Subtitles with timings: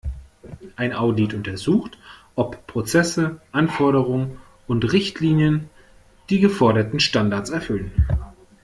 [0.77, 1.99] Ein Audit untersucht,
[2.35, 5.69] ob Prozesse, Anforderungen und Richtlinien
[6.31, 7.93] die geforderten Standards erfüllen.